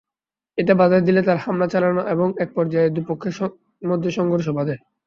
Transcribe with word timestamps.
এতে 0.57 0.73
বাধা 0.79 0.97
দিলে 1.07 1.21
তাঁরা 1.23 1.41
হামলা 1.45 1.67
চালান 1.67 1.97
এবং 2.13 2.27
একপর্যায়ে 2.43 2.93
দুপক্ষের 2.95 3.33
মধ্যে 3.83 4.09
সংঘর্ষ 4.17 4.47
বাধে। 4.57 4.75